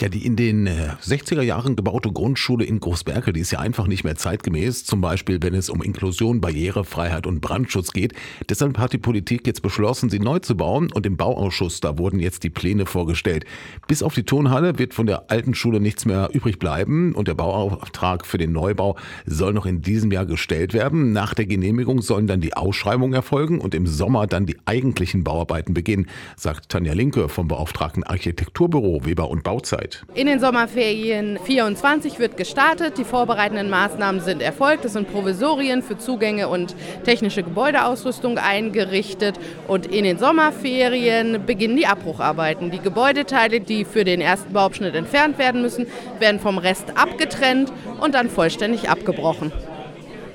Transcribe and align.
Ja, 0.00 0.08
die 0.08 0.24
in 0.24 0.36
den 0.36 0.68
60er 0.68 1.42
Jahren 1.42 1.74
gebaute 1.74 2.12
Grundschule 2.12 2.64
in 2.64 2.78
Großberke, 2.78 3.32
die 3.32 3.40
ist 3.40 3.50
ja 3.50 3.58
einfach 3.58 3.88
nicht 3.88 4.04
mehr 4.04 4.14
zeitgemäß. 4.14 4.84
Zum 4.84 5.00
Beispiel, 5.00 5.42
wenn 5.42 5.54
es 5.54 5.68
um 5.68 5.82
Inklusion, 5.82 6.40
Barrierefreiheit 6.40 7.26
und 7.26 7.40
Brandschutz 7.40 7.90
geht. 7.90 8.12
Deshalb 8.48 8.78
hat 8.78 8.92
die 8.92 8.98
Politik 8.98 9.44
jetzt 9.48 9.60
beschlossen, 9.60 10.08
sie 10.08 10.20
neu 10.20 10.38
zu 10.38 10.56
bauen 10.56 10.92
und 10.92 11.04
im 11.04 11.16
Bauausschuss, 11.16 11.80
da 11.80 11.98
wurden 11.98 12.20
jetzt 12.20 12.44
die 12.44 12.50
Pläne 12.50 12.86
vorgestellt. 12.86 13.44
Bis 13.88 14.04
auf 14.04 14.14
die 14.14 14.22
Turnhalle 14.22 14.78
wird 14.78 14.94
von 14.94 15.06
der 15.06 15.32
alten 15.32 15.52
Schule 15.56 15.80
nichts 15.80 16.04
mehr 16.04 16.30
übrig 16.32 16.60
bleiben 16.60 17.12
und 17.12 17.26
der 17.26 17.34
Bauauftrag 17.34 18.24
für 18.24 18.38
den 18.38 18.52
Neubau 18.52 18.94
soll 19.26 19.52
noch 19.52 19.66
in 19.66 19.82
diesem 19.82 20.12
Jahr 20.12 20.26
gestellt 20.26 20.74
werden. 20.74 21.12
Nach 21.12 21.34
der 21.34 21.46
Genehmigung 21.46 22.02
sollen 22.02 22.28
dann 22.28 22.40
die 22.40 22.54
Ausschreibungen 22.54 23.14
erfolgen 23.14 23.60
und 23.60 23.74
im 23.74 23.88
Sommer 23.88 24.28
dann 24.28 24.46
die 24.46 24.58
eigentlichen 24.64 25.24
Bauarbeiten 25.24 25.74
beginnen, 25.74 26.06
sagt 26.36 26.68
Tanja 26.68 26.92
Linke 26.92 27.28
vom 27.28 27.48
beauftragten 27.48 28.04
Architekturbüro 28.04 29.04
Weber 29.04 29.28
und 29.28 29.42
Bauzeit. 29.42 29.87
Zeit. 29.88 30.02
In 30.14 30.26
den 30.26 30.40
Sommerferien 30.40 31.38
24 31.44 32.18
wird 32.18 32.36
gestartet. 32.36 32.98
Die 32.98 33.04
vorbereitenden 33.04 33.70
Maßnahmen 33.70 34.20
sind 34.20 34.42
erfolgt. 34.42 34.84
Es 34.84 34.92
sind 34.94 35.10
Provisorien 35.10 35.82
für 35.82 35.98
Zugänge 35.98 36.48
und 36.48 36.74
technische 37.04 37.42
Gebäudeausrüstung 37.42 38.38
eingerichtet. 38.38 39.38
Und 39.66 39.86
in 39.86 40.04
den 40.04 40.18
Sommerferien 40.18 41.44
beginnen 41.46 41.76
die 41.76 41.86
Abbrucharbeiten. 41.86 42.70
Die 42.70 42.80
Gebäudeteile, 42.80 43.60
die 43.60 43.84
für 43.84 44.04
den 44.04 44.20
ersten 44.20 44.52
Bauabschnitt 44.52 44.94
entfernt 44.94 45.38
werden 45.38 45.62
müssen, 45.62 45.86
werden 46.18 46.40
vom 46.40 46.58
Rest 46.58 46.96
abgetrennt 46.96 47.72
und 48.00 48.14
dann 48.14 48.30
vollständig 48.30 48.88
abgebrochen. 48.88 49.52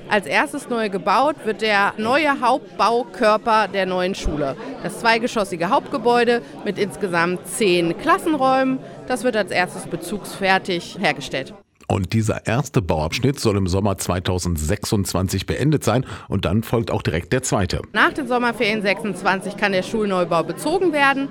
Als 0.08 0.26
erstes 0.26 0.68
neu 0.68 0.90
gebaut 0.90 1.36
wird 1.44 1.62
der 1.62 1.94
neue 1.96 2.40
Hauptbaukörper 2.40 3.68
der 3.68 3.86
neuen 3.86 4.14
Schule. 4.14 4.56
Das 4.82 5.00
zweigeschossige 5.00 5.70
Hauptgebäude 5.70 6.42
mit 6.64 6.78
insgesamt 6.78 7.46
zehn 7.46 7.96
Klassenräumen. 7.98 8.78
Das 9.06 9.24
wird 9.24 9.36
als 9.36 9.50
erstes 9.50 9.86
bezugsfertig 9.86 10.98
hergestellt. 11.00 11.54
Und 11.86 12.14
dieser 12.14 12.46
erste 12.46 12.80
Bauabschnitt 12.80 13.38
soll 13.38 13.58
im 13.58 13.66
Sommer 13.66 13.98
2026 13.98 15.44
beendet 15.44 15.84
sein 15.84 16.06
und 16.28 16.46
dann 16.46 16.62
folgt 16.62 16.90
auch 16.90 17.02
direkt 17.02 17.32
der 17.32 17.42
zweite. 17.42 17.82
Nach 17.92 18.12
den 18.12 18.26
Sommerferien 18.26 18.80
26 18.80 19.56
kann 19.56 19.72
der 19.72 19.82
Schulneubau 19.82 20.44
bezogen 20.44 20.92
werden. 20.92 21.28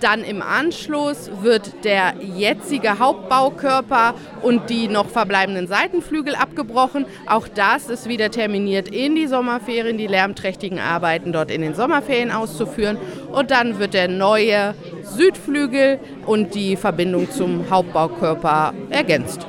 Dann 0.00 0.22
im 0.22 0.42
Anschluss 0.42 1.30
wird 1.42 1.84
der 1.84 2.14
jetzige 2.36 2.98
Hauptbaukörper 2.98 4.14
und 4.42 4.68
die 4.70 4.88
noch 4.88 5.08
verbleibenden 5.08 5.66
Seitenflügel 5.66 6.34
abgebrochen. 6.34 7.06
Auch 7.26 7.48
das 7.48 7.88
ist 7.88 8.08
wieder 8.08 8.30
terminiert 8.30 8.88
in 8.88 9.14
die 9.14 9.26
Sommerferien, 9.26 9.96
die 9.96 10.06
lärmträchtigen 10.06 10.78
Arbeiten 10.78 11.32
dort 11.32 11.50
in 11.50 11.62
den 11.62 11.74
Sommerferien 11.74 12.30
auszuführen. 12.30 12.98
Und 13.32 13.50
dann 13.50 13.78
wird 13.78 13.94
der 13.94 14.08
neue 14.08 14.74
Südflügel 15.02 16.00
und 16.26 16.54
die 16.54 16.76
Verbindung 16.76 17.30
zum 17.30 17.70
Hauptbaukörper 17.70 18.74
ergänzt. 18.90 19.46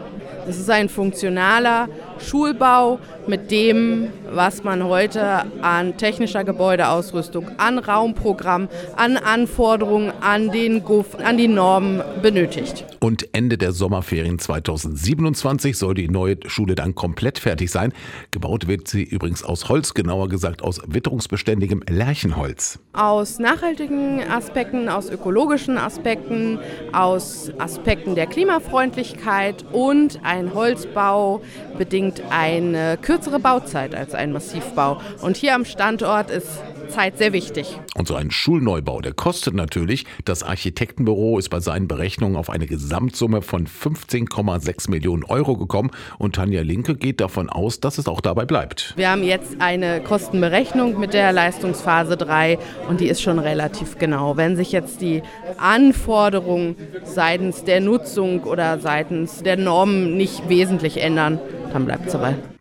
Es 0.48 0.60
ist 0.60 0.70
ein 0.70 0.90
funktionaler 0.90 1.90
Schulbau 2.20 3.00
mit 3.28 3.52
dem, 3.52 4.10
was 4.30 4.64
man 4.64 4.84
heute 4.84 5.46
an 5.62 5.98
technischer 5.98 6.44
Gebäudeausrüstung, 6.44 7.50
an 7.58 7.80
Raumprogramm, 7.80 8.70
an 8.96 9.18
Anforderungen 9.18 10.12
an 10.22 10.52
den 10.52 10.84
GUF, 10.84 11.16
an 11.16 11.38
die 11.38 11.48
Normen 11.48 12.02
benötigt. 12.22 12.86
Und 13.00 13.28
Ende 13.34 13.58
der 13.58 13.72
Sommerferien 13.72 14.40
2027 14.40 15.78
soll 15.78 15.94
die 15.94 16.08
neue 16.08 16.38
Schule 16.48 16.76
dann 16.76 16.96
komplett 16.96 17.40
fertig 17.40 17.72
sein. 17.72 17.94
Gebaut 18.32 18.68
wird 18.68 18.88
sie 18.88 19.04
übrigens 19.04 19.44
aus 19.44 19.70
Holz, 19.70 19.94
genauer 19.94 20.30
gesagt 20.30 20.62
aus 20.62 20.82
witterungsbeständigem 20.88 21.84
Lärchenholz. 21.90 22.80
Aus 22.94 23.40
nachhaltigen 23.40 24.22
Aspekten, 24.30 24.90
aus 24.90 25.10
ökologischen 25.10 25.78
Aspekten, 25.78 26.60
aus 26.94 27.52
Aspekten 27.58 28.16
der 28.16 28.28
Klimafreundlichkeit 28.28 29.66
und 29.72 30.20
ein 30.24 30.54
Holzbau 30.54 31.42
bedingt 31.78 32.05
eine 32.30 32.98
kürzere 33.02 33.40
Bauzeit 33.40 33.96
als 33.96 34.14
ein 34.14 34.32
Massivbau. 34.32 35.02
Und 35.22 35.38
hier 35.38 35.56
am 35.56 35.66
Standort 35.66 36.30
ist 36.30 36.50
Zeit 36.90 37.18
sehr 37.18 37.34
wichtig. 37.34 37.80
Und 37.96 38.08
so 38.08 38.16
ein 38.16 38.32
Schulneubau, 38.32 39.02
der 39.02 39.14
kostet 39.14 39.54
natürlich. 39.54 40.06
Das 40.24 40.44
Architektenbüro 40.44 41.38
ist 41.38 41.50
bei 41.50 41.60
seinen 41.60 41.88
Berechnungen 41.88 42.36
auf 42.36 42.50
eine 42.50 42.68
Gesamtsumme 42.68 43.42
von 43.42 43.68
15,6 43.68 44.90
Millionen 44.90 45.24
Euro 45.24 45.58
gekommen. 45.58 45.92
Und 46.18 46.36
Tanja 46.36 46.62
Linke 46.62 46.96
geht 46.96 47.22
davon 47.22 47.50
aus, 47.50 47.80
dass 47.80 47.98
es 47.98 48.08
auch 48.08 48.22
dabei 48.22 48.46
bleibt. 48.46 48.94
Wir 48.96 49.10
haben 49.10 49.24
jetzt 49.24 49.58
eine 49.60 50.02
Kostenberechnung 50.02 51.00
mit 51.00 51.14
der 51.14 51.32
Leistungsphase 51.32 52.18
3 52.18 52.58
und 52.90 53.00
die 53.00 53.08
ist 53.08 53.22
schon 53.22 53.40
relativ 53.40 53.98
genau. 53.98 54.38
Wenn 54.38 54.56
sich 54.56 54.72
jetzt 54.72 55.02
die 55.02 55.22
Anforderungen 55.58 56.76
seitens 57.04 57.64
der 57.64 57.82
Nutzung 57.82 58.44
oder 58.44 58.80
seitens 58.80 59.44
der 59.44 59.58
Normen 59.58 60.18
nicht 60.18 60.50
wesentlich 60.50 60.98
ändern, 60.98 61.40
dann 61.74 61.86
bleibt 61.86 61.95
es 62.04 62.12
dabei. 62.12 62.55